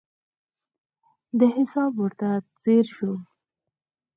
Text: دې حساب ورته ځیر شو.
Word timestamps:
دې 1.37 1.47
حساب 1.55 1.91
ورته 2.01 2.29
ځیر 2.61 2.85
شو. 2.95 3.13